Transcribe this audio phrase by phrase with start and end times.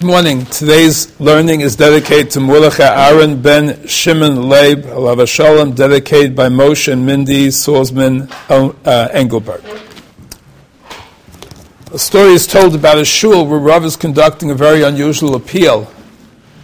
[0.00, 0.46] Good morning.
[0.46, 6.90] Today's learning is dedicated to Mordechai Aaron ben Shimon Leib, Alav Shalom, dedicated by Moshe
[6.90, 9.62] and Mindy Salzman uh, Engelberg.
[11.92, 15.92] A story is told about a shul where Rav is conducting a very unusual appeal.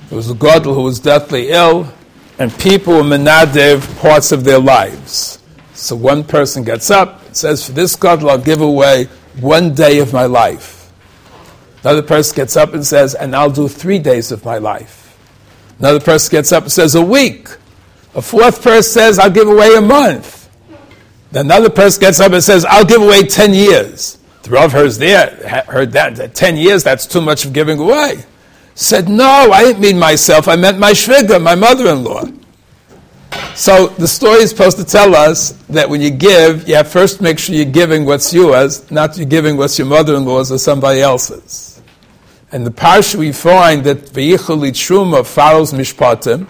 [0.08, 1.92] There was a gadol who was deathly ill,
[2.38, 5.40] and people were menadev parts of their lives.
[5.74, 9.10] So one person gets up and says, For this gadol, I'll give away
[9.40, 10.75] one day of my life.
[11.86, 15.16] Another person gets up and says, and I'll do three days of my life.
[15.78, 17.46] Another person gets up and says, a week.
[18.16, 20.50] A fourth person says, I'll give away a month.
[21.32, 24.18] Another person gets up and says, I'll give away 10 years.
[24.42, 25.28] The Rav heard, there,
[25.68, 28.24] heard that, that 10 years, that's too much of giving away.
[28.74, 32.24] Said, no, I didn't mean myself, I meant my shviga, my mother-in-law.
[33.54, 37.20] So the story is supposed to tell us that when you give, you have first
[37.20, 41.75] make sure you're giving what's yours, not you're giving what's your mother-in-law's or somebody else's.
[42.52, 46.46] And the parsha we find that V'yichali Truma follows Mishpatim,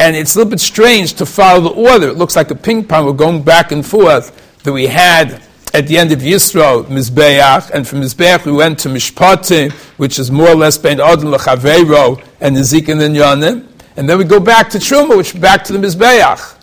[0.00, 2.08] and it's a little bit strange to follow the order.
[2.08, 3.06] It looks like a ping pong.
[3.06, 7.86] We're going back and forth that we had at the end of Yisro, Mizbeach, and
[7.86, 12.56] from Mizbeach we went to Mishpatim, which is more or less Ben Odin L'Chaveiro and
[12.56, 13.68] Nezikin and Yanim.
[13.96, 16.56] And then we go back to Truma, which back to the Mizbeach.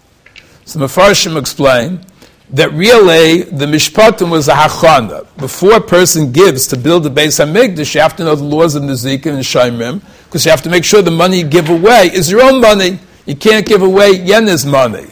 [0.66, 2.06] So the Mefarshim explain
[2.52, 5.26] that really the mishpatim was a hachana.
[5.38, 8.76] Before a person gives to build a Beis Hamikdash, you have to know the laws
[8.76, 12.12] of Nezikin and Shaimim, because you have to make sure the money you give away
[12.14, 13.00] is your own money.
[13.26, 15.08] You can't give away Yena's money.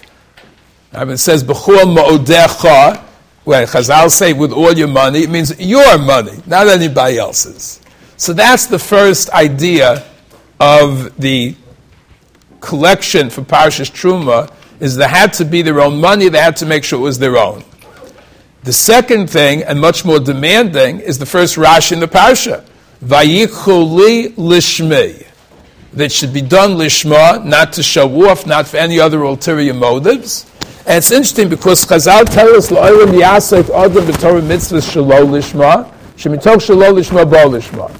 [0.94, 3.00] I mean, it says, B'chur ma'odecha,
[3.46, 7.82] where Chazal say with all your money, it means your money, not anybody else's.
[8.18, 10.06] So that's the first idea
[10.60, 11.56] of the
[12.60, 16.66] collection for Parashas Truma, is they had to be their own money, they had to
[16.66, 17.64] make sure it was their own.
[18.64, 22.66] The second thing, and much more demanding, is the first Rashi in the Parsha.
[23.04, 25.28] Vayichuli lishmi.
[25.94, 30.46] That should be done lishma, not to show off, not for any other ulterior motives.
[30.86, 36.58] And it's interesting because Chazal tell us, La'olam yasek adam b'torah mitzvah shalo lishma, shemitok
[36.58, 37.92] shalo lishma bo lishma.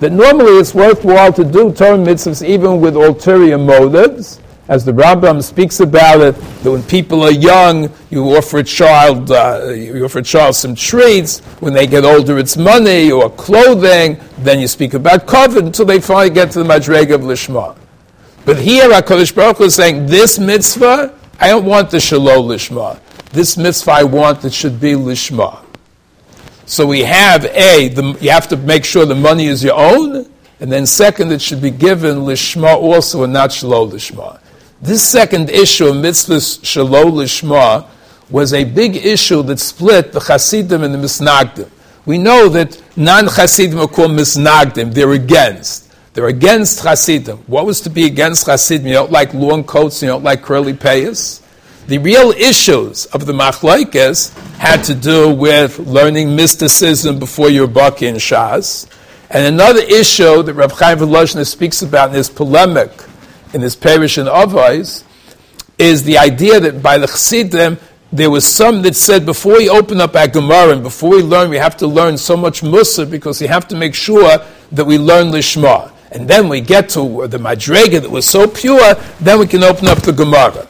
[0.00, 4.40] That normally it's worthwhile to do Torah mitzvahs even with ulterior motives,
[4.70, 9.32] as the Rambam speaks about it, that when people are young, you offer a child,
[9.32, 11.40] uh, you offer a child some treats.
[11.58, 14.20] When they get older, it's money or clothing.
[14.38, 17.76] Then you speak about kavod until they finally get to the Madrega of Lishma.
[18.44, 23.00] But here, HaKadosh Baruch is saying, this mitzvah, I don't want the Shalom Lishma.
[23.32, 25.64] This mitzvah I want that should be Lishma.
[26.66, 30.30] So we have A, the, you have to make sure the money is your own,
[30.60, 34.38] and then second, it should be given Lishma also and not Shalom Lishma.
[34.82, 37.86] This second issue of mitzvahs shalom lishma
[38.30, 41.68] was a big issue that split the Hasidim and the Misnagdim.
[42.06, 44.94] We know that non-Hasidim are called Misnagdim.
[44.94, 45.92] They're against.
[46.14, 47.36] They're against Hasidim.
[47.46, 48.86] What was to be against Hasidim?
[48.86, 51.42] You don't like long coats, you don't like curly payas.
[51.86, 58.00] The real issues of the Machlaikis had to do with learning mysticism before your buck
[58.00, 58.88] in Shas.
[59.28, 62.90] And another issue that Rav Chaim speaks about in his polemic
[63.52, 65.04] in this parish in Avais
[65.78, 67.78] is the idea that by the Chassidim,
[68.12, 71.48] there was some that said before we open up our Gemara and before we learn,
[71.48, 74.38] we have to learn so much Mussar because we have to make sure
[74.72, 75.92] that we learn Lishma.
[76.12, 79.86] And then we get to the Madrega that was so pure, then we can open
[79.86, 80.66] up the Gemara.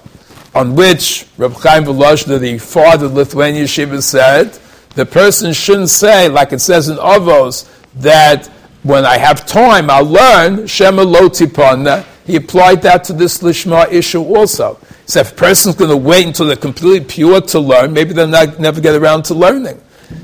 [0.55, 4.59] On which Reb Chaim Volozhiner, the father of Lithuanian Shiva, said,
[4.97, 8.47] the person shouldn't say, like it says in Avos, that
[8.83, 14.22] when I have time, I'll learn Shema Lotipana, he applied that to this Lishma issue
[14.22, 14.78] also.
[15.06, 18.28] Said if a person's going to wait until they're completely pure to learn, maybe they'll
[18.28, 19.81] not, never get around to learning.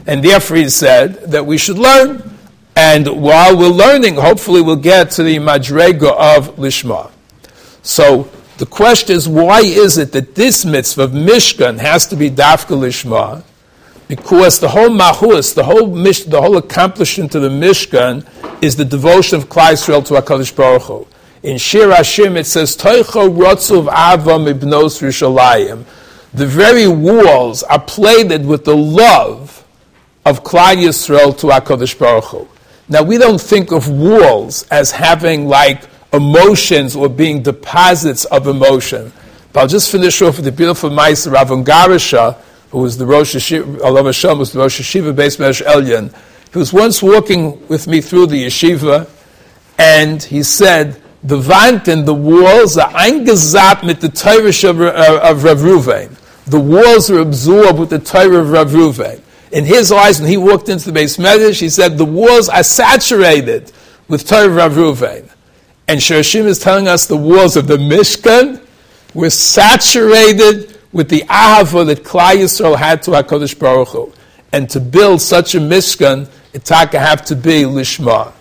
[0.07, 2.23] And therefore he said that we should learn.
[2.77, 7.11] And while we're learning, hopefully we'll get to the Madrega of Lishma.
[7.83, 8.29] So
[8.59, 12.77] the question is, why is it that this mitzvah of Mishkan has to be Dafka
[12.77, 13.43] Lishma?
[14.09, 18.25] Because the whole Mahus, the whole mish, the whole accomplishment of the Mishkan
[18.63, 21.07] is the devotion of Klal Yisrael to HaKadosh Baruch Hu.
[21.47, 25.85] In Shir Hashirim it says, Toicho Rotzuv Avam Ibnos Rishalayim.
[26.35, 29.65] The very walls are plated with the love
[30.25, 32.49] of Klal Yisrael to HaKadosh Baruch Hu.
[32.89, 39.13] Now we don't think of walls as having like emotions or being deposits of emotion.
[39.53, 42.35] But I'll just finish off with the beautiful Meister Rav Ungarischer,
[42.73, 46.13] who was the Rosh Yeshiva, Allah Hashem was the Rosh Yeshiva based Mesh Elyon.
[46.53, 49.09] He was once walking with me through the yeshiva,
[49.79, 55.21] and he said, the vant and the walls are eingesabt mit the Torah of, uh,
[55.29, 56.17] of Rav Ruvain.
[56.45, 59.21] The walls are absorbed with the Torah of Rav Ruvain.
[59.51, 62.63] In his eyes, when he walked into the beis medrash, he said the walls are
[62.63, 63.73] saturated
[64.07, 65.29] with Torah of Rav Ruvain.
[65.89, 68.65] And Shir Hashirim is telling us the walls of the Mishkan
[69.13, 74.13] were saturated with the ahava that Klal Yisrael had to HaKadosh Baruch Hu.
[74.53, 78.33] And to build such a Mishkan, it taka have to be Lishma.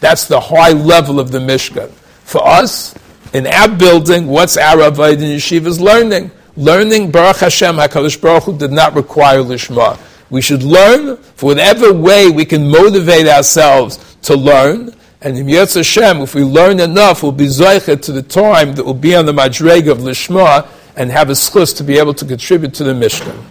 [0.00, 1.92] That's the high level of the Mishkan.
[2.32, 2.94] For us,
[3.34, 6.30] in our building, what's our Avodah in Yeshiva's learning?
[6.56, 9.98] Learning Baruch Hashem HaKadosh Baruch Hu did not require Lishma.
[10.30, 14.94] We should learn for whatever way we can motivate ourselves to learn.
[15.20, 18.84] And in Yetz Hashem, if we learn enough, we'll be zoichet to the time that
[18.86, 22.24] we'll be on the Madrega of Lishma and have a schus to be able to
[22.24, 23.44] contribute to the Mishkan.